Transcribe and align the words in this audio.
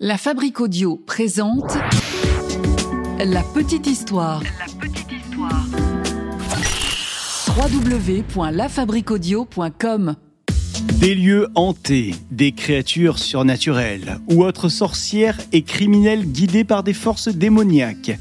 La 0.00 0.18
Fabrique 0.18 0.60
Audio 0.60 0.96
présente 0.96 1.78
La 3.20 3.44
Petite 3.54 3.86
Histoire. 3.86 4.42
La 4.42 4.66
petite 4.80 5.12
histoire. 5.12 5.64
www.lafabriqueaudio.com 7.56 10.16
Des 10.98 11.14
lieux 11.14 11.46
hantés, 11.54 12.16
des 12.32 12.50
créatures 12.50 13.20
surnaturelles 13.20 14.18
ou 14.28 14.42
autres 14.42 14.68
sorcières 14.68 15.38
et 15.52 15.62
criminels 15.62 16.26
guidés 16.26 16.64
par 16.64 16.82
des 16.82 16.92
forces 16.92 17.28
démoniaques. 17.28 18.18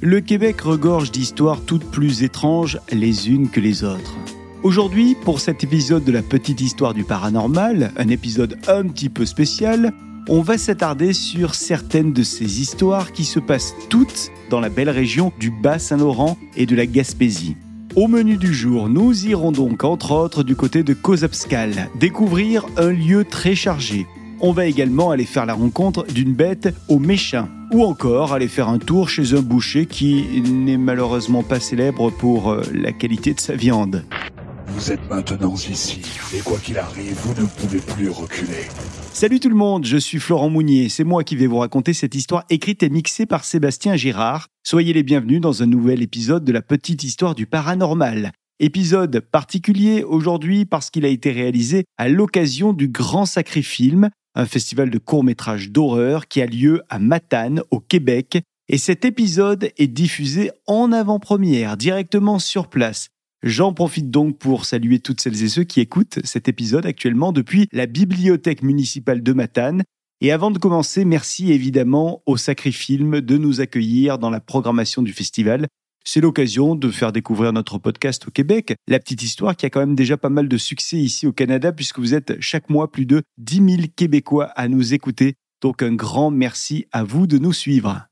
Le 0.00 0.20
Québec 0.20 0.60
regorge 0.60 1.10
d'histoires 1.10 1.62
toutes 1.62 1.90
plus 1.90 2.22
étranges 2.22 2.78
les 2.92 3.28
unes 3.28 3.50
que 3.50 3.58
les 3.58 3.82
autres. 3.82 4.14
Aujourd'hui, 4.62 5.16
pour 5.24 5.40
cet 5.40 5.64
épisode 5.64 6.04
de 6.04 6.12
la 6.12 6.22
petite 6.22 6.60
histoire 6.60 6.94
du 6.94 7.02
paranormal, 7.02 7.90
un 7.96 8.08
épisode 8.08 8.56
un 8.68 8.84
petit 8.84 9.08
peu 9.08 9.26
spécial, 9.26 9.92
on 10.28 10.42
va 10.42 10.58
s'attarder 10.58 11.12
sur 11.12 11.54
certaines 11.54 12.12
de 12.12 12.22
ces 12.22 12.60
histoires 12.60 13.12
qui 13.12 13.24
se 13.24 13.40
passent 13.40 13.74
toutes 13.88 14.30
dans 14.50 14.60
la 14.60 14.68
belle 14.68 14.90
région 14.90 15.32
du 15.40 15.50
Bas-Saint-Laurent 15.50 16.36
et 16.56 16.66
de 16.66 16.76
la 16.76 16.86
Gaspésie. 16.86 17.56
Au 17.96 18.06
menu 18.08 18.36
du 18.36 18.52
jour, 18.52 18.88
nous 18.88 19.26
irons 19.26 19.52
donc 19.52 19.84
entre 19.84 20.12
autres 20.12 20.42
du 20.42 20.54
côté 20.54 20.82
de 20.82 20.92
Kozapskal, 20.92 21.88
découvrir 21.98 22.66
un 22.76 22.90
lieu 22.90 23.24
très 23.24 23.54
chargé. 23.54 24.06
On 24.40 24.52
va 24.52 24.66
également 24.66 25.10
aller 25.10 25.24
faire 25.24 25.46
la 25.46 25.54
rencontre 25.54 26.06
d'une 26.06 26.34
bête 26.34 26.74
au 26.88 26.98
méchant, 26.98 27.48
ou 27.72 27.82
encore 27.82 28.34
aller 28.34 28.48
faire 28.48 28.68
un 28.68 28.78
tour 28.78 29.08
chez 29.08 29.34
un 29.34 29.40
boucher 29.40 29.86
qui 29.86 30.42
n'est 30.42 30.76
malheureusement 30.76 31.42
pas 31.42 31.58
célèbre 31.58 32.10
pour 32.10 32.50
euh, 32.50 32.62
la 32.72 32.92
qualité 32.92 33.34
de 33.34 33.40
sa 33.40 33.56
viande. 33.56 34.04
Vous 34.78 34.92
êtes 34.92 35.10
maintenant 35.10 35.56
ici, 35.56 36.00
et 36.32 36.38
quoi 36.38 36.56
qu'il 36.58 36.78
arrive, 36.78 37.16
vous 37.24 37.42
ne 37.42 37.48
pouvez 37.48 37.80
plus 37.80 38.10
reculer. 38.10 38.68
Salut 39.12 39.40
tout 39.40 39.48
le 39.48 39.56
monde, 39.56 39.84
je 39.84 39.96
suis 39.96 40.20
Florent 40.20 40.50
Mounier, 40.50 40.88
c'est 40.88 41.02
moi 41.02 41.24
qui 41.24 41.34
vais 41.34 41.48
vous 41.48 41.58
raconter 41.58 41.92
cette 41.92 42.14
histoire 42.14 42.44
écrite 42.48 42.84
et 42.84 42.88
mixée 42.88 43.26
par 43.26 43.42
Sébastien 43.42 43.96
Girard. 43.96 44.46
Soyez 44.62 44.92
les 44.92 45.02
bienvenus 45.02 45.40
dans 45.40 45.64
un 45.64 45.66
nouvel 45.66 46.00
épisode 46.00 46.44
de 46.44 46.52
la 46.52 46.62
petite 46.62 47.02
histoire 47.02 47.34
du 47.34 47.44
paranormal. 47.44 48.30
Épisode 48.60 49.18
particulier 49.18 50.04
aujourd'hui 50.04 50.64
parce 50.64 50.90
qu'il 50.90 51.04
a 51.04 51.08
été 51.08 51.32
réalisé 51.32 51.82
à 51.96 52.08
l'occasion 52.08 52.72
du 52.72 52.86
Grand 52.86 53.26
Sacré 53.26 53.62
Film, 53.62 54.10
un 54.36 54.46
festival 54.46 54.90
de 54.90 54.98
courts-métrages 54.98 55.72
d'horreur 55.72 56.28
qui 56.28 56.40
a 56.40 56.46
lieu 56.46 56.82
à 56.88 57.00
Matane, 57.00 57.62
au 57.72 57.80
Québec. 57.80 58.38
Et 58.68 58.78
cet 58.78 59.04
épisode 59.04 59.72
est 59.76 59.88
diffusé 59.88 60.52
en 60.68 60.92
avant-première, 60.92 61.76
directement 61.76 62.38
sur 62.38 62.68
place. 62.68 63.08
J'en 63.44 63.72
profite 63.72 64.10
donc 64.10 64.36
pour 64.38 64.64
saluer 64.64 64.98
toutes 64.98 65.20
celles 65.20 65.44
et 65.44 65.48
ceux 65.48 65.62
qui 65.62 65.80
écoutent 65.80 66.18
cet 66.24 66.48
épisode 66.48 66.86
actuellement 66.86 67.30
depuis 67.30 67.68
la 67.72 67.86
bibliothèque 67.86 68.62
municipale 68.62 69.22
de 69.22 69.32
Matane. 69.32 69.84
Et 70.20 70.32
avant 70.32 70.50
de 70.50 70.58
commencer, 70.58 71.04
merci 71.04 71.52
évidemment 71.52 72.22
au 72.26 72.36
Sacré 72.36 72.72
Film 72.72 73.20
de 73.20 73.38
nous 73.38 73.60
accueillir 73.60 74.18
dans 74.18 74.30
la 74.30 74.40
programmation 74.40 75.02
du 75.02 75.12
festival. 75.12 75.68
C'est 76.04 76.20
l'occasion 76.20 76.74
de 76.74 76.90
faire 76.90 77.12
découvrir 77.12 77.52
notre 77.52 77.78
podcast 77.78 78.26
au 78.26 78.32
Québec, 78.32 78.74
La 78.88 78.98
Petite 78.98 79.22
Histoire, 79.22 79.54
qui 79.54 79.66
a 79.66 79.70
quand 79.70 79.80
même 79.80 79.94
déjà 79.94 80.16
pas 80.16 80.30
mal 80.30 80.48
de 80.48 80.56
succès 80.56 80.96
ici 80.96 81.26
au 81.26 81.32
Canada, 81.32 81.70
puisque 81.70 82.00
vous 82.00 82.14
êtes 82.14 82.40
chaque 82.40 82.70
mois 82.70 82.90
plus 82.90 83.06
de 83.06 83.22
10 83.36 83.56
000 83.76 83.82
Québécois 83.94 84.46
à 84.56 84.66
nous 84.66 84.94
écouter. 84.94 85.34
Donc 85.62 85.82
un 85.82 85.94
grand 85.94 86.32
merci 86.32 86.86
à 86.90 87.04
vous 87.04 87.28
de 87.28 87.38
nous 87.38 87.52
suivre. 87.52 88.07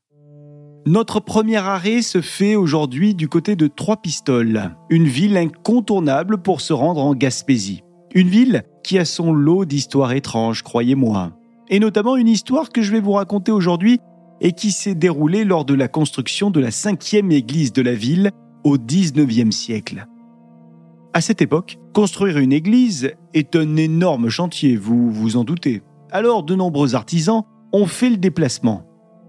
Notre 0.87 1.19
premier 1.19 1.57
arrêt 1.57 2.01
se 2.01 2.21
fait 2.21 2.55
aujourd'hui 2.55 3.13
du 3.13 3.27
côté 3.27 3.57
de 3.57 3.67
Trois-Pistoles, 3.67 4.73
une 4.89 5.03
ville 5.03 5.35
incontournable 5.35 6.37
pour 6.37 6.61
se 6.61 6.71
rendre 6.71 7.03
en 7.03 7.13
Gaspésie. 7.13 7.83
Une 8.15 8.29
ville 8.29 8.63
qui 8.85 8.97
a 8.97 9.03
son 9.03 9.33
lot 9.33 9.65
d'histoires 9.65 10.13
étranges, 10.13 10.63
croyez-moi. 10.63 11.33
Et 11.67 11.81
notamment 11.81 12.15
une 12.15 12.29
histoire 12.29 12.69
que 12.69 12.81
je 12.81 12.93
vais 12.93 13.01
vous 13.01 13.11
raconter 13.11 13.51
aujourd'hui 13.51 13.99
et 14.39 14.53
qui 14.53 14.71
s'est 14.71 14.95
déroulée 14.95 15.43
lors 15.43 15.65
de 15.65 15.73
la 15.73 15.89
construction 15.89 16.51
de 16.51 16.61
la 16.61 16.71
cinquième 16.71 17.33
église 17.33 17.73
de 17.73 17.81
la 17.81 17.93
ville 17.93 18.31
au 18.63 18.77
XIXe 18.77 19.53
siècle. 19.53 20.07
À 21.13 21.19
cette 21.19 21.41
époque, 21.41 21.79
construire 21.93 22.37
une 22.37 22.53
église 22.53 23.11
est 23.33 23.57
un 23.57 23.75
énorme 23.75 24.29
chantier, 24.29 24.77
vous 24.77 25.11
vous 25.11 25.35
en 25.35 25.43
doutez. 25.43 25.81
Alors 26.11 26.43
de 26.43 26.55
nombreux 26.55 26.95
artisans 26.95 27.43
ont 27.73 27.87
fait 27.87 28.09
le 28.09 28.15
déplacement. 28.15 28.83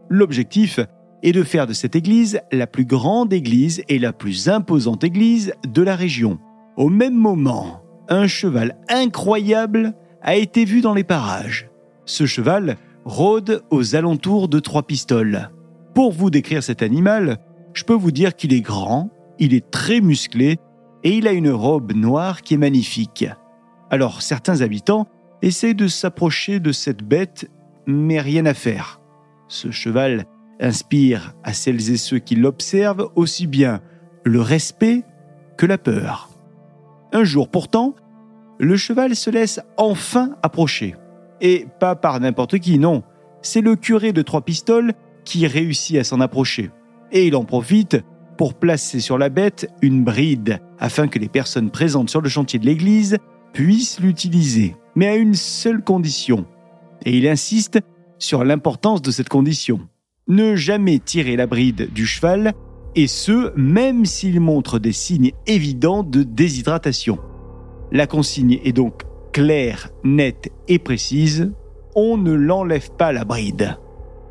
L'objectif 0.08 0.78
et 1.22 1.32
de 1.32 1.42
faire 1.42 1.66
de 1.66 1.72
cette 1.72 1.96
église 1.96 2.40
la 2.52 2.66
plus 2.66 2.84
grande 2.84 3.32
église 3.32 3.82
et 3.88 3.98
la 3.98 4.12
plus 4.12 4.48
imposante 4.48 5.04
église 5.04 5.52
de 5.66 5.82
la 5.82 5.96
région. 5.96 6.38
Au 6.76 6.88
même 6.88 7.14
moment, 7.14 7.82
un 8.08 8.26
cheval 8.26 8.76
incroyable 8.88 9.94
a 10.22 10.36
été 10.36 10.64
vu 10.64 10.80
dans 10.80 10.94
les 10.94 11.04
parages. 11.04 11.68
Ce 12.04 12.26
cheval 12.26 12.76
rôde 13.04 13.62
aux 13.70 13.96
alentours 13.96 14.48
de 14.48 14.60
Trois 14.60 14.84
Pistoles. 14.84 15.50
Pour 15.94 16.12
vous 16.12 16.30
décrire 16.30 16.62
cet 16.62 16.82
animal, 16.82 17.38
je 17.74 17.84
peux 17.84 17.94
vous 17.94 18.10
dire 18.10 18.34
qu'il 18.34 18.52
est 18.52 18.60
grand, 18.60 19.10
il 19.38 19.54
est 19.54 19.70
très 19.70 20.00
musclé 20.00 20.58
et 21.04 21.10
il 21.10 21.28
a 21.28 21.32
une 21.32 21.50
robe 21.50 21.92
noire 21.92 22.42
qui 22.42 22.54
est 22.54 22.58
magnifique. 22.58 23.26
Alors 23.90 24.22
certains 24.22 24.60
habitants 24.60 25.06
essaient 25.42 25.74
de 25.74 25.86
s'approcher 25.86 26.60
de 26.60 26.72
cette 26.72 27.02
bête, 27.02 27.50
mais 27.86 28.20
rien 28.20 28.46
à 28.46 28.54
faire. 28.54 29.00
Ce 29.48 29.70
cheval 29.70 30.26
inspire 30.60 31.34
à 31.44 31.52
celles 31.52 31.90
et 31.90 31.96
ceux 31.96 32.18
qui 32.18 32.34
l'observent 32.34 33.10
aussi 33.14 33.46
bien 33.46 33.80
le 34.24 34.40
respect 34.40 35.04
que 35.56 35.66
la 35.66 35.78
peur. 35.78 36.30
Un 37.12 37.24
jour 37.24 37.48
pourtant, 37.48 37.94
le 38.58 38.76
cheval 38.76 39.14
se 39.16 39.30
laisse 39.30 39.60
enfin 39.76 40.36
approcher. 40.42 40.96
Et 41.40 41.66
pas 41.78 41.94
par 41.94 42.18
n'importe 42.20 42.58
qui, 42.58 42.78
non. 42.78 43.02
C'est 43.40 43.60
le 43.60 43.76
curé 43.76 44.12
de 44.12 44.22
Trois 44.22 44.42
Pistoles 44.42 44.92
qui 45.24 45.46
réussit 45.46 45.96
à 45.96 46.04
s'en 46.04 46.20
approcher. 46.20 46.70
Et 47.12 47.26
il 47.26 47.36
en 47.36 47.44
profite 47.44 47.98
pour 48.36 48.54
placer 48.54 49.00
sur 49.00 49.18
la 49.18 49.28
bête 49.28 49.68
une 49.82 50.04
bride, 50.04 50.60
afin 50.78 51.08
que 51.08 51.18
les 51.18 51.28
personnes 51.28 51.70
présentes 51.70 52.10
sur 52.10 52.20
le 52.20 52.28
chantier 52.28 52.58
de 52.58 52.66
l'église 52.66 53.18
puissent 53.52 54.00
l'utiliser, 54.00 54.76
mais 54.94 55.08
à 55.08 55.16
une 55.16 55.34
seule 55.34 55.82
condition. 55.82 56.46
Et 57.04 57.16
il 57.16 57.26
insiste 57.26 57.80
sur 58.18 58.44
l'importance 58.44 59.02
de 59.02 59.10
cette 59.10 59.28
condition 59.28 59.80
ne 60.28 60.56
jamais 60.56 60.98
tirer 60.98 61.36
la 61.36 61.46
bride 61.46 61.90
du 61.92 62.06
cheval, 62.06 62.52
et 62.94 63.06
ce, 63.06 63.52
même 63.56 64.04
s'il 64.04 64.40
montre 64.40 64.78
des 64.78 64.92
signes 64.92 65.32
évidents 65.46 66.02
de 66.02 66.22
déshydratation. 66.22 67.18
La 67.90 68.06
consigne 68.06 68.60
est 68.64 68.72
donc 68.72 69.02
claire, 69.32 69.90
nette 70.04 70.50
et 70.68 70.78
précise, 70.78 71.52
on 71.94 72.16
ne 72.16 72.32
l'enlève 72.32 72.90
pas 72.92 73.12
la 73.12 73.24
bride. 73.24 73.78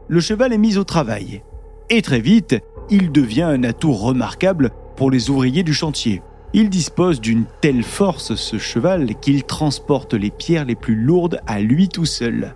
Le 0.07 0.19
cheval 0.19 0.53
est 0.53 0.57
mis 0.57 0.77
au 0.77 0.83
travail, 0.83 1.43
et 1.89 2.01
très 2.01 2.19
vite, 2.19 2.55
il 2.89 3.11
devient 3.11 3.43
un 3.43 3.63
atout 3.63 3.93
remarquable 3.93 4.71
pour 4.95 5.11
les 5.11 5.29
ouvriers 5.29 5.63
du 5.63 5.73
chantier. 5.73 6.21
Il 6.53 6.69
dispose 6.69 7.19
d'une 7.19 7.45
telle 7.61 7.83
force, 7.83 8.35
ce 8.35 8.57
cheval, 8.57 9.15
qu'il 9.19 9.43
transporte 9.43 10.13
les 10.13 10.31
pierres 10.31 10.65
les 10.65 10.75
plus 10.75 10.95
lourdes 10.95 11.39
à 11.45 11.59
lui 11.59 11.89
tout 11.89 12.05
seul. 12.05 12.55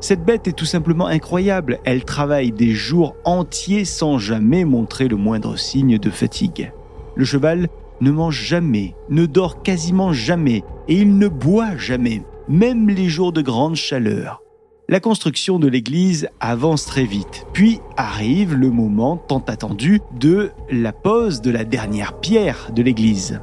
Cette 0.00 0.24
bête 0.24 0.46
est 0.46 0.52
tout 0.52 0.66
simplement 0.66 1.06
incroyable, 1.06 1.78
elle 1.84 2.04
travaille 2.04 2.52
des 2.52 2.72
jours 2.72 3.16
entiers 3.24 3.84
sans 3.84 4.18
jamais 4.18 4.64
montrer 4.64 5.08
le 5.08 5.16
moindre 5.16 5.56
signe 5.56 5.98
de 5.98 6.10
fatigue. 6.10 6.72
Le 7.14 7.24
cheval 7.24 7.68
ne 8.00 8.10
mange 8.10 8.42
jamais, 8.42 8.94
ne 9.08 9.24
dort 9.26 9.62
quasiment 9.62 10.12
jamais, 10.12 10.62
et 10.88 10.96
il 10.96 11.16
ne 11.16 11.28
boit 11.28 11.76
jamais, 11.76 12.22
même 12.48 12.88
les 12.88 13.08
jours 13.08 13.32
de 13.32 13.40
grande 13.40 13.74
chaleur. 13.74 14.42
La 14.88 15.00
construction 15.00 15.58
de 15.58 15.66
l'église 15.66 16.28
avance 16.38 16.86
très 16.86 17.04
vite, 17.04 17.46
puis 17.52 17.80
arrive 17.96 18.54
le 18.54 18.70
moment 18.70 19.16
tant 19.16 19.42
attendu 19.48 20.00
de 20.20 20.52
la 20.70 20.92
pose 20.92 21.40
de 21.40 21.50
la 21.50 21.64
dernière 21.64 22.20
pierre 22.20 22.70
de 22.72 22.82
l'église. 22.82 23.40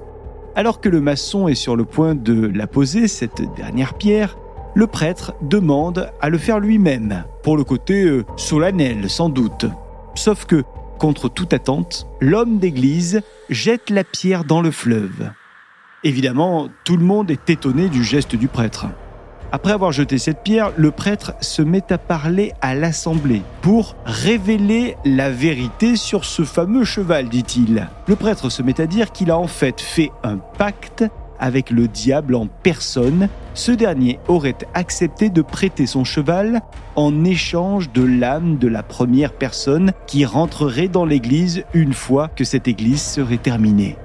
Alors 0.55 0.79
que 0.79 0.87
le 0.87 1.01
maçon 1.01 1.47
est 1.47 1.55
sur 1.55 1.75
le 1.75 1.83
point 1.83 2.15
de 2.15 2.47
la 2.47 2.67
poser, 2.67 3.07
cette 3.07 3.41
dernière 3.55 3.95
pierre, 3.95 4.37
le 4.75 4.87
prêtre 4.87 5.33
demande 5.41 6.11
à 6.21 6.29
le 6.29 6.37
faire 6.37 6.59
lui-même, 6.59 7.23
pour 7.43 7.57
le 7.57 7.63
côté 7.63 8.03
euh, 8.03 8.25
solennel 8.37 9.09
sans 9.09 9.29
doute. 9.29 9.65
Sauf 10.15 10.45
que, 10.45 10.63
contre 10.97 11.29
toute 11.29 11.53
attente, 11.53 12.07
l'homme 12.21 12.57
d'église 12.57 13.21
jette 13.49 13.89
la 13.89 14.03
pierre 14.03 14.45
dans 14.45 14.61
le 14.61 14.71
fleuve. 14.71 15.31
Évidemment, 16.03 16.69
tout 16.83 16.97
le 16.97 17.05
monde 17.05 17.31
est 17.31 17.49
étonné 17.49 17.87
du 17.87 18.03
geste 18.03 18.35
du 18.35 18.47
prêtre. 18.47 18.87
Après 19.51 19.71
avoir 19.71 19.91
jeté 19.91 20.17
cette 20.17 20.41
pierre, 20.41 20.71
le 20.77 20.89
prêtre 20.89 21.33
se 21.39 21.61
met 21.61 21.93
à 21.93 21.99
parler 21.99 22.53
à 22.61 22.73
l'assemblée 22.73 23.43
pour 23.61 23.95
révéler 24.03 24.97
la 25.05 25.29
vérité 25.29 25.95
sur 25.95 26.25
ce 26.25 26.43
fameux 26.43 26.83
cheval, 26.83 27.29
dit-il. 27.29 27.87
Le 28.07 28.15
prêtre 28.15 28.49
se 28.49 28.63
met 28.63 28.81
à 28.81 28.87
dire 28.87 29.11
qu'il 29.11 29.29
a 29.29 29.37
en 29.37 29.45
fait 29.45 29.79
fait 29.79 30.11
un 30.23 30.37
pacte 30.37 31.03
avec 31.43 31.71
le 31.71 31.89
diable 31.89 32.35
en 32.35 32.47
personne, 32.47 33.27
ce 33.53 33.73
dernier 33.73 34.17
aurait 34.29 34.55
accepté 34.73 35.29
de 35.29 35.41
prêter 35.41 35.85
son 35.85 36.05
cheval 36.05 36.61
en 36.95 37.25
échange 37.25 37.91
de 37.91 38.01
l'âme 38.01 38.57
de 38.57 38.69
la 38.69 38.81
première 38.81 39.33
personne 39.33 39.91
qui 40.07 40.23
rentrerait 40.23 40.87
dans 40.87 41.03
l'église 41.03 41.65
une 41.73 41.93
fois 41.93 42.29
que 42.29 42.45
cette 42.45 42.69
église 42.69 43.01
serait 43.01 43.39
terminée. 43.39 43.97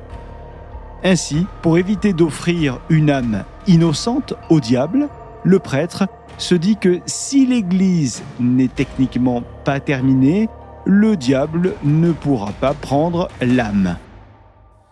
Ainsi, 1.05 1.47
pour 1.63 1.79
éviter 1.79 2.13
d'offrir 2.13 2.81
une 2.91 3.09
âme 3.09 3.45
innocente 3.69 4.35
au 4.51 4.59
diable, 4.59 5.09
le 5.45 5.61
prêtre 5.61 6.09
se 6.39 6.57
dit 6.57 6.77
que 6.77 6.99
si 7.07 7.47
l'Église 7.47 8.25
n'est 8.41 8.67
techniquement 8.67 9.45
pas 9.65 9.79
terminée, 9.79 10.49
le 10.85 11.17
diable 11.17 11.75
ne 11.85 12.11
pourra 12.11 12.51
pas 12.51 12.75
prendre 12.75 13.29
l'âme. 13.41 13.97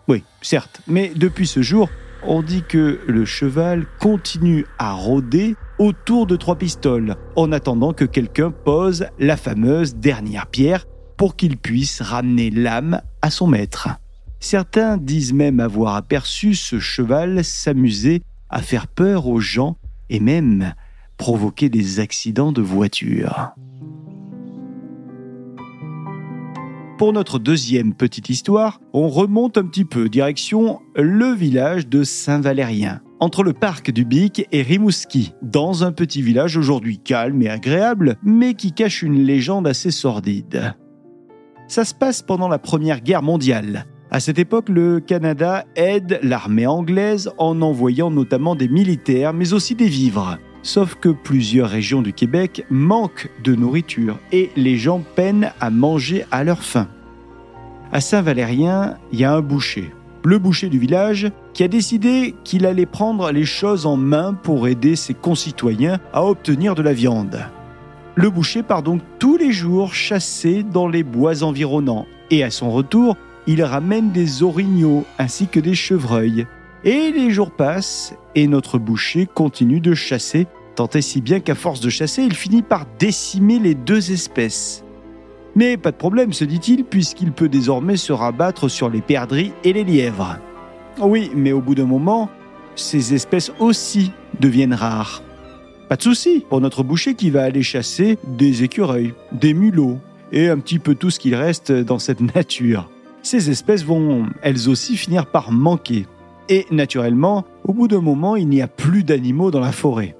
Oui, 0.07 0.23
certes, 0.41 0.79
mais 0.87 1.11
depuis 1.13 1.47
ce 1.47 1.61
jour, 1.61 1.89
on 2.27 2.41
dit 2.41 2.63
que 2.63 2.99
le 3.07 3.25
cheval 3.25 3.85
continue 3.99 4.65
à 4.77 4.91
rôder 4.91 5.55
autour 5.79 6.27
de 6.27 6.35
trois 6.35 6.57
pistoles, 6.57 7.15
en 7.35 7.51
attendant 7.51 7.93
que 7.93 8.05
quelqu'un 8.05 8.51
pose 8.51 9.07
la 9.17 9.37
fameuse 9.37 9.95
dernière 9.95 10.47
pierre 10.47 10.85
pour 11.15 11.35
qu'il 11.35 11.57
puisse 11.57 12.01
ramener 12.01 12.49
l'âme 12.49 13.01
à 13.21 13.29
son 13.29 13.47
maître. 13.47 13.89
Certains 14.39 14.97
disent 14.97 15.33
même 15.33 15.59
avoir 15.59 15.95
aperçu 15.95 16.53
ce 16.53 16.79
cheval 16.79 17.43
s'amuser 17.43 18.21
à 18.49 18.61
faire 18.61 18.87
peur 18.87 19.27
aux 19.27 19.39
gens 19.39 19.77
et 20.09 20.19
même 20.19 20.73
provoquer 21.17 21.69
des 21.69 21.99
accidents 21.99 22.51
de 22.51 22.61
voiture. 22.61 23.51
Pour 26.97 27.13
notre 27.13 27.37
deuxième 27.37 27.93
petite 27.93 28.29
histoire, 28.29 28.81
on 28.91 29.07
remonte 29.07 29.59
un 29.59 29.65
petit 29.65 29.85
peu 29.85 30.09
direction 30.09 30.79
le 30.95 31.31
village 31.31 31.87
de 31.87 32.03
Saint-Valérien, 32.03 33.01
entre 33.19 33.43
le 33.43 33.53
parc 33.53 33.91
du 33.91 34.03
Bic 34.03 34.47
et 34.51 34.63
Rimouski, 34.63 35.35
dans 35.43 35.83
un 35.83 35.91
petit 35.91 36.23
village 36.23 36.57
aujourd'hui 36.57 36.97
calme 36.97 37.43
et 37.43 37.49
agréable, 37.49 38.17
mais 38.23 38.55
qui 38.55 38.71
cache 38.71 39.03
une 39.03 39.21
légende 39.21 39.67
assez 39.67 39.91
sordide. 39.91 40.73
Ça 41.67 41.85
se 41.85 41.93
passe 41.93 42.23
pendant 42.23 42.47
la 42.47 42.57
Première 42.57 43.01
Guerre 43.01 43.21
mondiale. 43.21 43.85
À 44.09 44.19
cette 44.19 44.39
époque, 44.39 44.69
le 44.69 44.99
Canada 44.99 45.65
aide 45.75 46.19
l'armée 46.23 46.65
anglaise 46.65 47.29
en 47.37 47.61
envoyant 47.61 48.09
notamment 48.09 48.55
des 48.55 48.69
militaires, 48.69 49.33
mais 49.33 49.53
aussi 49.53 49.75
des 49.75 49.87
vivres. 49.87 50.39
Sauf 50.67 50.95
que 50.95 51.07
plusieurs 51.07 51.69
régions 51.69 52.01
du 52.01 52.11
Québec 52.11 52.65
manquent 52.69 53.29
de 53.41 53.55
nourriture 53.55 54.19
et 54.33 54.51
les 54.57 54.75
gens 54.75 55.01
peinent 55.15 55.53
à 55.61 55.69
manger 55.69 56.25
à 56.29 56.43
leur 56.43 56.61
faim. 56.61 56.89
À 57.93 58.01
Saint-Valérien, 58.01 58.97
il 59.13 59.19
y 59.19 59.23
a 59.23 59.33
un 59.33 59.39
boucher, 59.39 59.93
le 60.25 60.37
boucher 60.39 60.67
du 60.67 60.77
village, 60.77 61.31
qui 61.53 61.63
a 61.63 61.69
décidé 61.69 62.35
qu'il 62.43 62.65
allait 62.65 62.85
prendre 62.85 63.31
les 63.31 63.45
choses 63.45 63.85
en 63.85 63.95
main 63.95 64.33
pour 64.33 64.67
aider 64.67 64.97
ses 64.97 65.13
concitoyens 65.13 66.01
à 66.11 66.25
obtenir 66.25 66.75
de 66.75 66.81
la 66.81 66.91
viande. 66.91 67.45
Le 68.15 68.29
boucher 68.29 68.61
part 68.61 68.83
donc 68.83 69.01
tous 69.19 69.37
les 69.37 69.53
jours 69.53 69.93
chasser 69.93 70.63
dans 70.63 70.89
les 70.89 71.03
bois 71.03 71.43
environnants 71.43 72.07
et 72.29 72.43
à 72.43 72.49
son 72.51 72.71
retour, 72.71 73.15
il 73.47 73.63
ramène 73.63 74.11
des 74.11 74.43
orignaux 74.43 75.05
ainsi 75.17 75.47
que 75.47 75.61
des 75.61 75.75
chevreuils. 75.75 76.45
Et 76.83 77.13
les 77.13 77.29
jours 77.29 77.51
passent 77.51 78.13
et 78.35 78.47
notre 78.47 78.77
boucher 78.77 79.27
continue 79.33 79.79
de 79.79 79.93
chasser, 79.93 80.45
tant 80.77 81.01
si 81.01 81.21
bien 81.21 81.39
qu'à 81.39 81.55
force 81.55 81.79
de 81.79 81.89
chasser, 81.89 82.21
il 82.21 82.35
finit 82.35 82.61
par 82.61 82.85
décimer 82.99 83.57
les 83.57 83.73
deux 83.73 84.11
espèces. 84.11 84.83
Mais 85.55 85.75
pas 85.75 85.91
de 85.91 85.97
problème, 85.97 86.33
se 86.33 86.45
dit-il, 86.45 86.83
puisqu'il 86.83 87.31
peut 87.31 87.49
désormais 87.49 87.97
se 87.97 88.13
rabattre 88.13 88.69
sur 88.69 88.87
les 88.89 89.01
perdrix 89.01 89.53
et 89.63 89.73
les 89.73 89.83
lièvres. 89.83 90.37
Oui, 90.99 91.31
mais 91.35 91.51
au 91.51 91.61
bout 91.61 91.73
d'un 91.73 91.85
moment, 91.85 92.29
ces 92.75 93.15
espèces 93.15 93.51
aussi 93.59 94.11
deviennent 94.39 94.75
rares. 94.75 95.23
Pas 95.89 95.95
de 95.95 96.03
souci 96.03 96.45
pour 96.47 96.61
notre 96.61 96.83
boucher 96.83 97.15
qui 97.15 97.31
va 97.31 97.43
aller 97.43 97.63
chasser 97.63 98.19
des 98.27 98.63
écureuils, 98.63 99.15
des 99.31 99.55
mulots 99.55 99.97
et 100.31 100.47
un 100.47 100.59
petit 100.59 100.77
peu 100.77 100.93
tout 100.93 101.09
ce 101.09 101.19
qu'il 101.19 101.33
reste 101.33 101.71
dans 101.71 101.97
cette 101.97 102.21
nature. 102.35 102.91
Ces 103.23 103.49
espèces 103.49 103.83
vont 103.83 104.27
elles 104.43 104.69
aussi 104.69 104.95
finir 104.95 105.25
par 105.25 105.51
manquer. 105.51 106.05
Et 106.49 106.67
naturellement, 106.69 107.45
au 107.63 107.73
bout 107.73 107.87
d'un 107.87 108.01
moment, 108.01 108.35
il 108.35 108.47
n'y 108.47 108.61
a 108.61 108.67
plus 108.67 109.03
d'animaux 109.03 109.49
dans 109.49 109.59
la 109.59 109.71
forêt. 109.71 110.15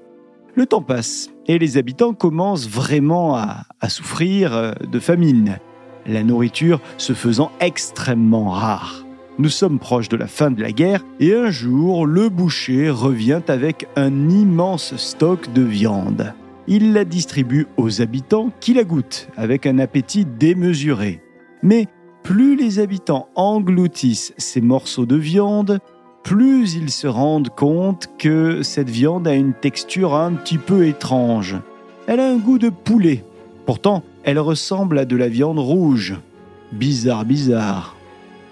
Le 0.58 0.66
temps 0.66 0.82
passe 0.82 1.30
et 1.46 1.56
les 1.56 1.76
habitants 1.76 2.14
commencent 2.14 2.68
vraiment 2.68 3.36
à, 3.36 3.88
souffrir 3.88 4.52
euh, 4.52 4.72
de 4.90 4.98
famine, 4.98 5.60
la 6.04 6.24
nourriture 6.24 6.80
se 6.96 7.12
faisant 7.12 7.52
extrêmement 7.60 8.50
rare. 8.50 9.06
Nous 9.38 9.50
sommes 9.50 9.78
proches 9.78 10.08
de 10.08 10.16
la 10.16 10.26
fin 10.26 10.50
de 10.50 10.60
la 10.60 10.72
guerre 10.72 11.04
et 11.20 11.32
un 11.32 11.52
jour, 11.52 12.06
le 12.06 12.28
boucher 12.28 12.90
revient 12.90 13.40
avec 13.46 13.86
un 13.94 14.28
immense 14.28 14.96
stock 14.96 15.52
de 15.52 15.62
viande. 15.62 16.34
Il 16.66 16.92
la 16.92 17.04
distribue 17.04 17.68
aux 17.76 18.02
habitants 18.02 18.50
qui 18.58 18.74
la 18.74 18.82
goûtent 18.82 19.28
avec 19.36 19.64
un 19.64 19.78
appétit 19.78 20.24
démesuré. 20.24 21.22
Mais 21.62 21.86
plus 22.24 22.56
les 22.56 22.80
habitants 22.80 23.28
engloutissent 23.36 24.34
ces 24.38 24.60
morceaux 24.60 25.06
de 25.06 25.14
viande, 25.14 25.78
plus 26.28 26.74
ils 26.74 26.90
se 26.90 27.06
rendent 27.06 27.48
compte 27.48 28.10
que 28.18 28.62
cette 28.62 28.90
viande 28.90 29.26
a 29.26 29.32
une 29.32 29.54
texture 29.54 30.14
un 30.14 30.32
petit 30.32 30.58
peu 30.58 30.86
étrange. 30.86 31.56
Elle 32.06 32.20
a 32.20 32.28
un 32.28 32.36
goût 32.36 32.58
de 32.58 32.68
poulet. 32.68 33.24
Pourtant, 33.64 34.02
elle 34.24 34.38
ressemble 34.38 34.98
à 34.98 35.06
de 35.06 35.16
la 35.16 35.30
viande 35.30 35.58
rouge. 35.58 36.16
Bizarre, 36.70 37.24
bizarre. 37.24 37.96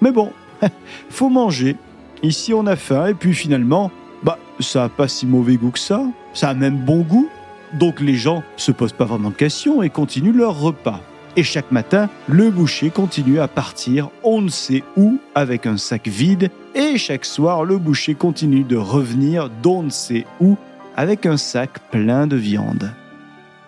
Mais 0.01 0.11
bon, 0.11 0.33
faut 1.11 1.29
manger. 1.29 1.77
Ici, 2.23 2.55
on 2.55 2.67
a 2.67 2.77
faim 2.77 3.09
et 3.09 3.15
puis 3.15 3.35
finalement, 3.35 3.91
bah, 4.23 4.39
ça 4.59 4.85
a 4.85 4.89
pas 4.89 5.07
si 5.07 5.27
mauvais 5.27 5.57
goût 5.57 5.71
que 5.71 5.79
ça. 5.79 6.03
Ça 6.33 6.49
a 6.49 6.55
même 6.55 6.79
bon 6.79 7.03
goût. 7.03 7.29
Donc 7.75 8.01
les 8.01 8.15
gens 8.15 8.43
se 8.57 8.73
posent 8.73 8.95
pas 8.95 9.05
vraiment 9.05 9.29
de 9.29 9.35
questions 9.35 9.83
et 9.83 9.91
continuent 9.91 10.35
leur 10.35 10.59
repas. 10.59 11.03
Et 11.39 11.43
chaque 11.43 11.71
matin, 11.71 12.09
le 12.29 12.51
boucher 12.51 12.89
continue 12.89 13.41
à 13.41 13.49
partir 13.49 14.09
on 14.23 14.41
ne 14.41 14.49
sait 14.49 14.83
où 14.97 15.19
avec 15.35 15.67
un 15.67 15.77
sac 15.77 16.09
vide. 16.09 16.51
Et 16.75 16.97
chaque 16.97 17.27
soir, 17.27 17.65
le 17.65 17.77
boucher 17.77 18.15
continue 18.15 18.65
de 18.65 18.77
revenir 18.77 19.51
d'on 19.63 19.83
ne 19.83 19.91
sait 19.91 20.25
où 20.41 20.57
avec 20.97 21.27
un 21.27 21.37
sac 21.37 21.91
plein 21.91 22.27
de 22.27 22.37
viande. 22.37 22.91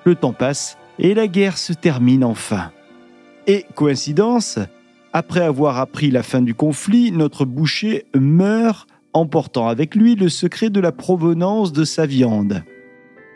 Le 0.04 0.14
temps 0.14 0.32
passe 0.32 0.78
et 0.98 1.12
la 1.12 1.28
guerre 1.28 1.58
se 1.58 1.74
termine 1.74 2.24
enfin. 2.24 2.70
Et 3.46 3.66
coïncidence, 3.74 4.58
après 5.12 5.42
avoir 5.42 5.76
appris 5.76 6.10
la 6.10 6.22
fin 6.22 6.40
du 6.40 6.54
conflit, 6.54 7.12
notre 7.12 7.44
boucher 7.44 8.06
meurt 8.14 8.88
emportant 9.12 9.68
avec 9.68 9.94
lui 9.94 10.14
le 10.14 10.30
secret 10.30 10.70
de 10.70 10.80
la 10.80 10.92
provenance 10.92 11.72
de 11.72 11.84
sa 11.84 12.06
viande. 12.06 12.62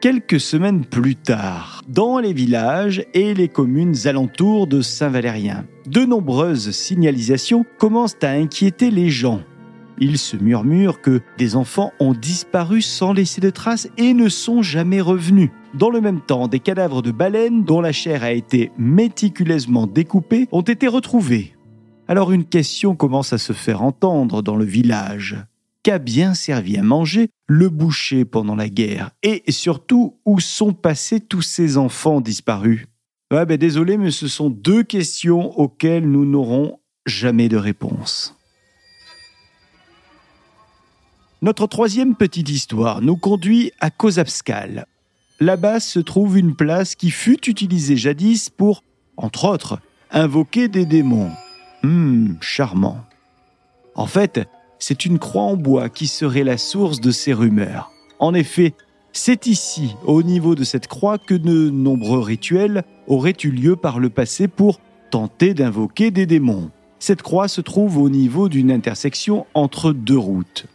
Quelques 0.02 0.40
semaines 0.40 0.84
plus 0.84 1.14
tard, 1.14 1.84
dans 1.86 2.18
les 2.18 2.32
villages 2.32 3.04
et 3.14 3.34
les 3.34 3.46
communes 3.46 3.94
alentours 4.04 4.66
de 4.66 4.82
Saint-Valérien, 4.82 5.64
de 5.86 6.00
nombreuses 6.00 6.72
signalisations 6.72 7.64
commencent 7.78 8.16
à 8.20 8.30
inquiéter 8.30 8.90
les 8.90 9.10
gens. 9.10 9.42
Il 10.00 10.18
se 10.18 10.36
murmure 10.36 11.02
que 11.02 11.20
des 11.38 11.54
enfants 11.54 11.92
ont 12.00 12.14
disparu 12.14 12.82
sans 12.82 13.12
laisser 13.12 13.40
de 13.40 13.50
traces 13.50 13.88
et 13.96 14.12
ne 14.12 14.28
sont 14.28 14.60
jamais 14.60 15.00
revenus. 15.00 15.50
Dans 15.72 15.90
le 15.90 16.00
même 16.00 16.20
temps, 16.20 16.48
des 16.48 16.58
cadavres 16.58 17.02
de 17.02 17.12
baleines 17.12 17.62
dont 17.62 17.80
la 17.80 17.92
chair 17.92 18.24
a 18.24 18.32
été 18.32 18.72
méticuleusement 18.76 19.86
découpée 19.86 20.48
ont 20.50 20.62
été 20.62 20.88
retrouvés. 20.88 21.54
Alors 22.08 22.32
une 22.32 22.44
question 22.44 22.96
commence 22.96 23.32
à 23.32 23.38
se 23.38 23.52
faire 23.52 23.82
entendre 23.82 24.42
dans 24.42 24.56
le 24.56 24.64
village 24.64 25.44
qu'a 25.82 25.98
bien 25.98 26.34
servi 26.34 26.76
à 26.76 26.82
manger 26.82 27.30
le 27.46 27.68
boucher 27.68 28.24
pendant 28.24 28.54
la 28.54 28.68
guerre 28.68 29.10
Et 29.22 29.42
surtout, 29.50 30.18
où 30.24 30.40
sont 30.40 30.72
passés 30.72 31.20
tous 31.20 31.42
ces 31.42 31.76
enfants 31.76 32.20
disparus? 32.20 32.86
Ouais, 33.32 33.46
ben 33.46 33.56
désolé, 33.56 33.96
mais 33.96 34.10
ce 34.10 34.28
sont 34.28 34.50
deux 34.50 34.82
questions 34.82 35.58
auxquelles 35.58 36.08
nous 36.08 36.24
n'aurons 36.24 36.80
jamais 37.06 37.48
de 37.48 37.56
réponse. 37.56 38.36
Notre 41.40 41.66
troisième 41.66 42.14
petite 42.14 42.50
histoire 42.50 43.02
nous 43.02 43.16
conduit 43.16 43.72
à 43.80 43.90
Kozabskal. 43.90 44.86
Là-bas 45.40 45.80
se 45.80 45.98
trouve 45.98 46.38
une 46.38 46.54
place 46.54 46.94
qui 46.94 47.10
fut 47.10 47.48
utilisée 47.48 47.96
jadis 47.96 48.48
pour, 48.48 48.84
entre 49.16 49.46
autres, 49.46 49.80
invoquer 50.12 50.68
des 50.68 50.86
démons. 50.86 51.32
Hum, 51.82 52.36
charmant. 52.40 53.04
En 53.96 54.06
fait, 54.06 54.46
c'est 54.82 55.04
une 55.04 55.20
croix 55.20 55.44
en 55.44 55.56
bois 55.56 55.88
qui 55.88 56.08
serait 56.08 56.42
la 56.42 56.58
source 56.58 57.00
de 57.00 57.12
ces 57.12 57.32
rumeurs. 57.32 57.92
En 58.18 58.34
effet, 58.34 58.74
c'est 59.12 59.46
ici, 59.46 59.94
au 60.04 60.24
niveau 60.24 60.56
de 60.56 60.64
cette 60.64 60.88
croix, 60.88 61.18
que 61.18 61.34
de 61.34 61.70
nombreux 61.70 62.18
rituels 62.18 62.82
auraient 63.06 63.36
eu 63.44 63.50
lieu 63.50 63.76
par 63.76 64.00
le 64.00 64.10
passé 64.10 64.48
pour 64.48 64.80
tenter 65.12 65.54
d'invoquer 65.54 66.10
des 66.10 66.26
démons. 66.26 66.72
Cette 66.98 67.22
croix 67.22 67.46
se 67.46 67.60
trouve 67.60 67.96
au 67.96 68.10
niveau 68.10 68.48
d'une 68.48 68.72
intersection 68.72 69.46
entre 69.54 69.92
deux 69.92 70.18
routes. 70.18 70.66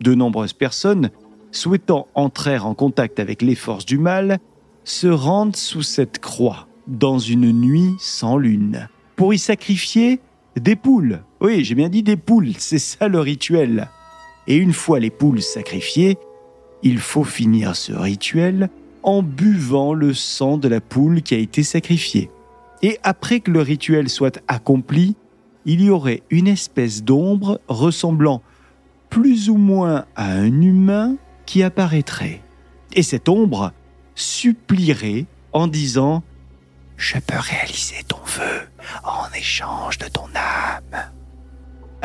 De 0.00 0.14
nombreuses 0.16 0.52
personnes, 0.52 1.10
souhaitant 1.52 2.08
entrer 2.16 2.58
en 2.58 2.74
contact 2.74 3.20
avec 3.20 3.40
les 3.40 3.54
forces 3.54 3.86
du 3.86 3.98
mal, 3.98 4.40
se 4.82 5.06
rendent 5.06 5.54
sous 5.54 5.82
cette 5.82 6.18
croix, 6.18 6.66
dans 6.88 7.20
une 7.20 7.52
nuit 7.52 7.94
sans 8.00 8.36
lune, 8.36 8.88
pour 9.14 9.32
y 9.32 9.38
sacrifier 9.38 10.18
des 10.56 10.74
poules. 10.74 11.20
Oui, 11.44 11.62
j'ai 11.62 11.74
bien 11.74 11.90
dit 11.90 12.02
des 12.02 12.16
poules, 12.16 12.52
c'est 12.56 12.78
ça 12.78 13.06
le 13.06 13.20
rituel. 13.20 13.90
Et 14.46 14.56
une 14.56 14.72
fois 14.72 14.98
les 14.98 15.10
poules 15.10 15.42
sacrifiées, 15.42 16.16
il 16.82 16.98
faut 16.98 17.22
finir 17.22 17.76
ce 17.76 17.92
rituel 17.92 18.70
en 19.02 19.22
buvant 19.22 19.92
le 19.92 20.14
sang 20.14 20.56
de 20.56 20.68
la 20.68 20.80
poule 20.80 21.20
qui 21.20 21.34
a 21.34 21.38
été 21.38 21.62
sacrifiée. 21.62 22.30
Et 22.80 22.98
après 23.02 23.40
que 23.40 23.50
le 23.50 23.60
rituel 23.60 24.08
soit 24.08 24.40
accompli, 24.48 25.16
il 25.66 25.82
y 25.82 25.90
aurait 25.90 26.22
une 26.30 26.48
espèce 26.48 27.04
d'ombre 27.04 27.60
ressemblant 27.68 28.40
plus 29.10 29.50
ou 29.50 29.58
moins 29.58 30.06
à 30.16 30.32
un 30.32 30.62
humain 30.62 31.16
qui 31.44 31.62
apparaîtrait. 31.62 32.40
Et 32.94 33.02
cette 33.02 33.28
ombre 33.28 33.72
supplierait 34.14 35.26
en 35.52 35.66
disant⁇ 35.66 36.20
Je 36.96 37.18
peux 37.18 37.38
réaliser 37.38 38.02
ton 38.08 38.24
vœu 38.24 38.62
en 39.04 39.30
échange 39.36 39.98
de 39.98 40.06
ton 40.08 40.24
âme⁇ 40.34 40.80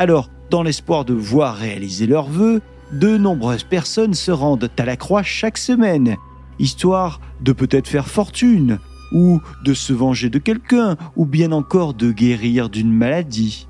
Alors, 0.00 0.30
dans 0.48 0.62
l'espoir 0.62 1.04
de 1.04 1.12
voir 1.12 1.56
réaliser 1.56 2.06
leurs 2.06 2.30
vœux, 2.30 2.62
de 2.90 3.18
nombreuses 3.18 3.64
personnes 3.64 4.14
se 4.14 4.30
rendent 4.30 4.70
à 4.78 4.84
la 4.86 4.96
croix 4.96 5.22
chaque 5.22 5.58
semaine, 5.58 6.16
histoire 6.58 7.20
de 7.42 7.52
peut-être 7.52 7.86
faire 7.86 8.08
fortune, 8.08 8.78
ou 9.12 9.42
de 9.62 9.74
se 9.74 9.92
venger 9.92 10.30
de 10.30 10.38
quelqu'un, 10.38 10.96
ou 11.16 11.26
bien 11.26 11.52
encore 11.52 11.92
de 11.92 12.12
guérir 12.12 12.70
d'une 12.70 12.90
maladie. 12.90 13.68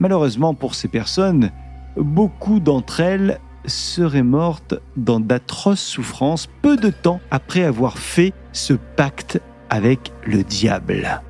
Malheureusement 0.00 0.52
pour 0.52 0.74
ces 0.74 0.88
personnes, 0.88 1.50
beaucoup 1.96 2.60
d'entre 2.60 3.00
elles 3.00 3.40
seraient 3.64 4.22
mortes 4.22 4.74
dans 4.98 5.18
d'atroces 5.18 5.80
souffrances 5.80 6.46
peu 6.60 6.76
de 6.76 6.90
temps 6.90 7.20
après 7.30 7.62
avoir 7.62 7.96
fait 7.96 8.34
ce 8.52 8.74
pacte 8.74 9.40
avec 9.70 10.12
le 10.26 10.44
diable. 10.44 11.22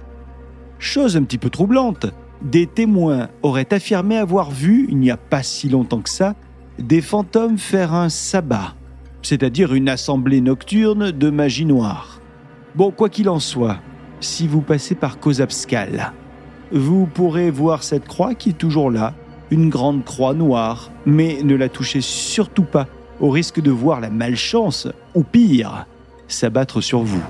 Chose 0.81 1.17
un 1.17 1.23
petit 1.23 1.39
peu 1.39 1.51
troublante, 1.51 2.07
des 2.43 2.67
témoins 2.67 3.29
auraient 3.43 3.73
affirmé 3.73 4.17
avoir 4.17 4.51
vu, 4.51 4.87
il 4.89 4.99
n'y 4.99 5.11
a 5.11 5.17
pas 5.17 5.43
si 5.43 5.69
longtemps 5.69 6.01
que 6.01 6.11
ça, 6.11 6.35
des 6.79 7.01
fantômes 7.01 7.59
faire 7.59 7.95
un 7.95 8.09
sabbat, 8.09 8.75
c'est-à-dire 9.23 9.75
une 9.75 9.89
assemblée 9.89 10.41
nocturne 10.41 11.11
de 11.11 11.31
magie 11.31 11.65
noire. 11.65 12.21
Bon, 12.75 12.91
quoi 12.91 13.09
qu'il 13.09 13.29
en 13.29 13.41
soit, 13.41 13.79
si 14.21 14.47
vous 14.47 14.61
passez 14.61 14.95
par 14.95 15.19
Kozabskal, 15.19 16.13
vous 16.73 17.07
pourrez 17.07 17.51
voir 17.51 17.83
cette 17.83 18.07
croix 18.07 18.35
qui 18.35 18.51
est 18.51 18.59
toujours 18.59 18.91
là, 18.91 19.15
une 19.51 19.71
grande 19.71 20.05
croix 20.05 20.35
noire, 20.35 20.91
mais 21.07 21.43
ne 21.43 21.55
la 21.55 21.69
touchez 21.69 22.01
surtout 22.01 22.65
pas, 22.65 22.87
au 23.21 23.31
risque 23.31 23.61
de 23.61 23.71
voir 23.71 24.01
la 24.01 24.11
malchance, 24.11 24.89
ou 25.15 25.23
pire, 25.23 25.87
s'abattre 26.29 26.81
sur 26.81 27.01
vous. 27.01 27.23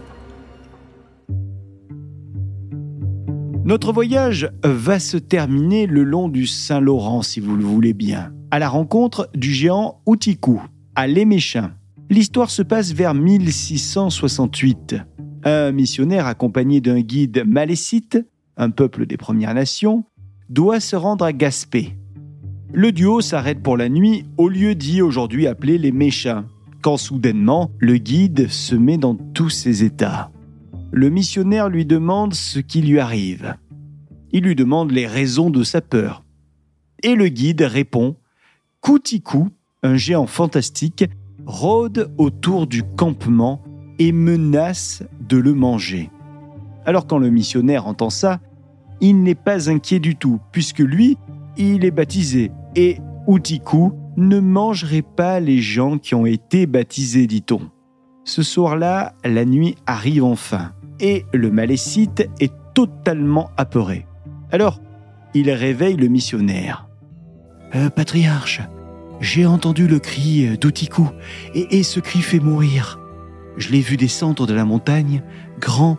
Notre 3.67 3.93
voyage 3.93 4.49
va 4.63 5.01
se 5.01 5.17
terminer 5.17 5.89
le 5.89 6.05
long 6.05 6.29
du 6.29 6.47
Saint-Laurent, 6.47 7.23
si 7.23 7.41
vous 7.41 7.57
le 7.57 7.65
voulez 7.65 7.95
bien, 7.95 8.33
à 8.53 8.61
la 8.61 8.69
rencontre 8.69 9.29
du 9.35 9.53
géant 9.53 10.01
Outikou, 10.07 10.63
à 10.95 11.09
l'Éméchin. 11.09 11.73
L'histoire 12.09 12.49
se 12.49 12.63
passe 12.63 12.93
vers 12.93 13.13
1668. 13.13 14.95
Un 15.43 15.73
missionnaire 15.73 16.27
accompagné 16.27 16.81
d'un 16.81 17.01
guide 17.01 17.43
malécite, 17.45 18.25
un 18.57 18.71
peuple 18.71 19.05
des 19.05 19.17
Premières 19.17 19.55
Nations, 19.55 20.05
doit 20.49 20.79
se 20.79 20.95
rendre 20.95 21.25
à 21.25 21.33
Gaspé. 21.33 21.97
Le 22.73 22.93
duo 22.93 23.21
s'arrête 23.21 23.65
pour 23.65 23.77
la 23.77 23.89
nuit 23.89 24.27
au 24.37 24.49
lieu 24.49 24.77
dit 24.77 25.03
aujourd'hui 25.03 25.49
appelé 25.49 25.77
les 25.77 25.91
Méchins, 25.91 26.45
quand 26.83 26.99
soudainement 26.99 27.73
le 27.81 27.97
guide 27.97 28.49
se 28.49 28.77
met 28.77 28.97
dans 28.97 29.17
tous 29.17 29.51
ses 29.51 29.83
états 29.83 30.31
le 30.93 31.11
missionnaire 31.11 31.69
lui 31.69 31.85
demande 31.85 32.35
ce 32.35 32.59
qui 32.59 32.83
lui 32.83 32.99
arrive. 32.99 33.57
Il 34.33 34.45
lui 34.45 34.55
demande 34.55 34.91
les 34.91 35.07
raisons 35.07 35.51
de 35.51 35.63
sa 35.63 35.81
peur. 35.81 36.25
Et 37.03 37.15
le 37.15 37.29
guide 37.29 37.63
répond 37.63 38.17
Koutikou, 38.81 39.49
un 39.83 39.97
géant 39.97 40.27
fantastique, 40.27 41.05
rôde 41.45 42.11
autour 42.19 42.67
du 42.67 42.83
campement 42.83 43.63
et 43.99 44.13
menace 44.13 45.03
de 45.21 45.37
le 45.37 45.55
manger. 45.55 46.11
Alors 46.85 47.07
quand 47.07 47.19
le 47.19 47.31
missionnaire 47.31 47.87
entend 47.87 48.11
ça, 48.11 48.41
il 49.01 49.23
n'est 49.23 49.35
pas 49.35 49.71
inquiet 49.71 49.99
du 49.99 50.17
tout, 50.17 50.41
puisque 50.53 50.79
lui, 50.79 51.19
il 51.57 51.85
est 51.85 51.91
baptisé, 51.91 52.51
et 52.75 52.99
Outikou 53.27 53.93
ne 54.17 54.41
mangerait 54.41 55.03
pas 55.03 55.41
les 55.41 55.59
gens 55.59 55.99
qui 55.99 56.15
ont 56.15 56.27
été 56.27 56.67
baptisés, 56.67 57.27
dit-on. 57.27 57.61
Ce 58.27 58.43
soir-là, 58.43 59.15
la 59.25 59.45
nuit 59.45 59.77
arrive 59.87 60.25
enfin 60.25 60.73
et 60.99 61.25
le 61.33 61.53
malécite 61.53 62.29
est 62.41 62.53
totalement 62.75 63.51
apeuré. 63.57 64.05
Alors, 64.51 64.81
il 65.33 65.49
réveille 65.49 65.97
le 65.97 66.09
missionnaire. 66.09 66.89
Euh, 67.77 67.89
patriarche, 67.89 68.63
j'ai 69.21 69.47
entendu 69.47 69.87
le 69.87 70.01
cri 70.01 70.59
d'Outikou, 70.59 71.09
et, 71.55 71.79
et 71.79 71.83
ce 71.85 72.01
cri 72.01 72.21
fait 72.21 72.41
mourir. 72.41 72.99
Je 73.59 73.71
l'ai 73.71 73.81
vu 73.81 73.97
descendre 73.97 74.45
de 74.45 74.55
la 74.55 74.65
montagne, 74.65 75.23
grand, 75.61 75.97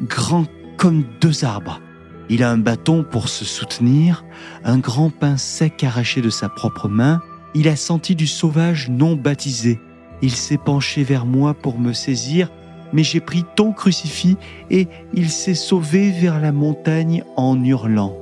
grand 0.00 0.46
comme 0.78 1.04
deux 1.20 1.44
arbres. 1.44 1.82
Il 2.30 2.42
a 2.42 2.50
un 2.50 2.58
bâton 2.58 3.04
pour 3.04 3.28
se 3.28 3.44
soutenir, 3.44 4.24
un 4.64 4.78
grand 4.78 5.10
pain 5.10 5.36
sec 5.36 5.84
arraché 5.84 6.22
de 6.22 6.30
sa 6.30 6.48
propre 6.48 6.88
main. 6.88 7.20
Il 7.54 7.68
a 7.68 7.76
senti 7.76 8.14
du 8.14 8.26
sauvage 8.26 8.88
non 8.88 9.14
baptisé. 9.14 9.78
Il 10.22 10.32
s'est 10.32 10.58
penché 10.58 11.02
vers 11.04 11.26
moi 11.26 11.54
pour 11.54 11.78
me 11.78 11.92
saisir 11.92 12.50
mais 12.92 13.02
j'ai 13.02 13.20
pris 13.20 13.44
ton 13.56 13.72
crucifix 13.72 14.36
et 14.70 14.88
il 15.14 15.30
s'est 15.30 15.54
sauvé 15.54 16.10
vers 16.10 16.40
la 16.40 16.52
montagne 16.52 17.24
en 17.36 17.62
hurlant. 17.62 18.16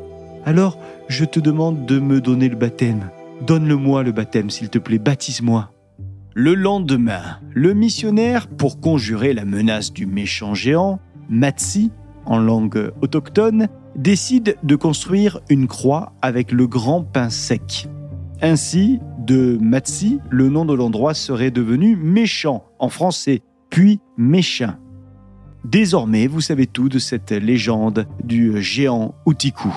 Alors, 0.45 0.79
je 1.09 1.25
te 1.25 1.41
demande 1.41 1.87
de 1.87 1.99
me 1.99 2.21
donner 2.21 2.49
le 2.49 2.57
baptême. 2.57 3.11
Donne-le-moi 3.47 4.03
le 4.03 4.13
baptême, 4.13 4.51
s'il 4.51 4.69
te 4.69 4.79
plaît, 4.79 4.99
baptise-moi. 4.99 5.71
Le 6.35 6.55
lendemain, 6.55 7.39
le 7.53 7.75
missionnaire, 7.75 8.49
pour 8.49 8.81
conjurer 8.81 9.33
la 9.33 9.45
menace 9.45 9.93
du 9.93 10.07
méchant 10.07 10.55
géant, 10.55 10.99
Matsi, 11.29 11.91
en 12.27 12.39
langue 12.39 12.91
autochtone, 13.01 13.69
décide 13.97 14.57
de 14.63 14.77
construire 14.77 15.41
une 15.49 15.69
croix 15.69 16.13
avec 16.21 16.51
le 16.51 16.67
grand 16.67 17.03
pain 17.03 17.31
sec. 17.31 17.89
Ainsi, 18.43 19.01
de 19.19 19.59
Matsi, 19.61 20.21
le 20.31 20.49
nom 20.49 20.65
de 20.65 20.75
l'endroit 20.75 21.15
serait 21.15 21.51
devenu 21.51 21.97
méchant 21.97 22.65
en 22.79 22.89
français, 22.89 23.43
puis 23.71 24.01
méchant. 24.17 24.75
Désormais, 25.65 26.27
vous 26.27 26.41
savez 26.41 26.67
tout 26.67 26.89
de 26.89 26.99
cette 26.99 27.31
légende 27.31 28.07
du 28.23 28.61
géant 28.61 29.15
Outikou. 29.25 29.73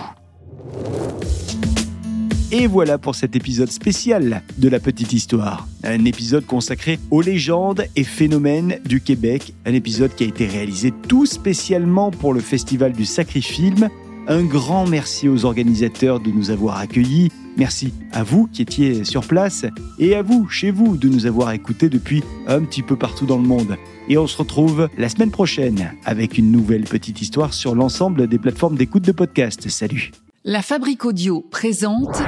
Et 2.51 2.67
voilà 2.67 2.97
pour 2.97 3.15
cet 3.15 3.35
épisode 3.35 3.71
spécial 3.71 4.41
de 4.57 4.69
la 4.69 4.79
petite 4.79 5.13
histoire. 5.13 5.67
Un 5.83 6.05
épisode 6.05 6.45
consacré 6.45 6.97
aux 7.11 7.21
légendes 7.21 7.85
et 7.95 8.03
phénomènes 8.03 8.79
du 8.85 9.01
Québec. 9.01 9.53
Un 9.65 9.73
épisode 9.73 10.15
qui 10.15 10.23
a 10.23 10.27
été 10.27 10.45
réalisé 10.45 10.93
tout 11.07 11.25
spécialement 11.25 12.09
pour 12.09 12.33
le 12.33 12.39
Festival 12.39 12.93
du 12.93 13.05
Sacrifilm. 13.05 13.89
Un 14.27 14.43
grand 14.43 14.87
merci 14.87 15.27
aux 15.29 15.45
organisateurs 15.45 16.19
de 16.19 16.31
nous 16.31 16.49
avoir 16.49 16.77
accueillis 16.77 17.31
Merci 17.57 17.91
à 18.11 18.23
vous 18.23 18.47
qui 18.47 18.61
étiez 18.61 19.03
sur 19.03 19.25
place 19.25 19.65
et 19.97 20.15
à 20.15 20.21
vous, 20.21 20.47
chez 20.47 20.69
vous, 20.69 20.95
de 20.95 21.09
nous 21.09 21.25
avoir 21.25 21.51
écoutés 21.51 21.89
depuis 21.89 22.23
un 22.45 22.63
petit 22.63 22.83
peu 22.83 22.95
partout 22.95 23.25
dans 23.25 23.37
le 23.37 23.47
monde. 23.47 23.77
Et 24.09 24.17
on 24.17 24.27
se 24.27 24.37
retrouve 24.37 24.89
la 24.97 25.09
semaine 25.09 25.31
prochaine 25.31 25.91
avec 26.05 26.37
une 26.37 26.51
nouvelle 26.51 26.83
petite 26.83 27.21
histoire 27.21 27.53
sur 27.53 27.73
l'ensemble 27.73 28.27
des 28.27 28.37
plateformes 28.37 28.75
d'écoute 28.75 29.03
de 29.03 29.11
podcast. 29.11 29.67
Salut 29.69 30.11
La 30.45 30.61
Fabrique 30.61 31.03
Audio 31.03 31.41
présente 31.41 32.21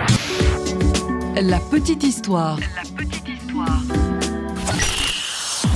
La 1.36 1.60
Petite 1.60 2.04
Histoire. 2.04 2.60
La 2.76 2.82
Petite 2.98 3.30
Histoire. 3.30 3.84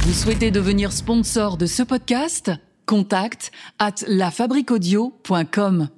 Vous 0.02 0.14
souhaitez 0.14 0.52
devenir 0.52 0.92
sponsor 0.92 1.58
de 1.58 1.68
ce 1.68 1.84
podcast? 1.84 2.52
Contact 2.86 3.52
at 3.80 3.96
lafabriquaudio.com 4.08 5.90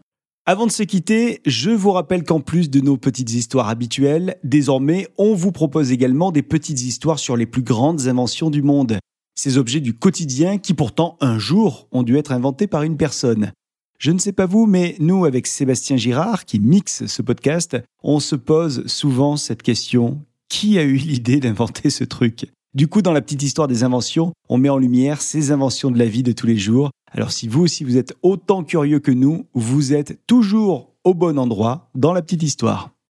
avant 0.48 0.68
de 0.68 0.72
se 0.72 0.84
quitter, 0.84 1.42
je 1.48 1.72
vous 1.72 1.90
rappelle 1.90 2.24
qu'en 2.24 2.40
plus 2.40 2.70
de 2.70 2.80
nos 2.80 2.98
petites 2.98 3.34
histoires 3.34 3.68
habituelles, 3.68 4.38
désormais, 4.44 5.08
on 5.18 5.34
vous 5.34 5.52
propose 5.52 5.92
également 5.92 6.32
des 6.32 6.44
petites 6.44 6.84
histoires 6.84 7.18
sur 7.18 7.36
les 7.36 7.48
plus 7.48 7.64
grandes 7.64 8.08
inventions 8.08 8.52
du 8.52 8.62
monde. 8.62 9.00
Ces 9.34 9.58
objets 9.58 9.80
du 9.80 9.96
quotidien 9.96 10.60
qui 10.60 10.76
pourtant 10.76 11.18
un 11.20 11.40
jour 11.40 11.88
ont 11.92 12.04
dû 12.04 12.16
être 12.20 12.32
inventés 12.32 12.68
par 12.68 12.84
une 12.84 12.96
personne. 12.96 13.54
Je 13.98 14.12
ne 14.12 14.20
sais 14.20 14.34
pas 14.34 14.46
vous, 14.46 14.68
mais 14.68 14.96
nous, 15.00 15.26
avec 15.26 15.48
Sébastien 15.48 15.98
Girard, 15.98 16.46
qui 16.46 16.60
mixe 16.60 17.08
ce 17.08 17.24
podcast, 17.24 17.76
on 18.04 18.20
se 18.20 18.36
pose 18.36 18.86
souvent 18.86 19.38
cette 19.38 19.64
question. 19.64 20.22
Qui 20.48 20.78
a 20.78 20.84
eu 20.84 20.98
l'idée 20.98 21.40
d'inventer 21.40 21.90
ce 21.90 22.04
truc? 22.04 22.46
Du 22.76 22.88
coup, 22.88 23.02
dans 23.02 23.14
la 23.14 23.22
petite 23.22 23.42
histoire 23.42 23.68
des 23.68 23.84
inventions, 23.84 24.34
on 24.50 24.58
met 24.58 24.70
en 24.70 24.78
lumière 24.78 25.22
ces 25.22 25.52
inventions 25.52 25.90
de 25.90 25.98
la 25.98 26.06
vie 26.06 26.24
de 26.24 26.34
tous 26.34 26.46
les 26.46 26.58
jours 26.58 26.92
alors 27.16 27.32
si 27.32 27.48
vous 27.48 27.62
aussi 27.62 27.86
vous 27.86 27.96
êtes 27.96 28.14
autant 28.24 28.66
curieux 28.66 29.00
que 29.00 29.12
nous, 29.12 29.46
vous 29.54 29.94
êtes 29.94 30.20
toujours 30.28 30.92
au 31.06 31.14
bon 31.14 31.40
endroit 31.40 31.90
dans 31.96 32.12
la 32.12 32.22
petite 32.22 32.44
histoire. 32.44 32.95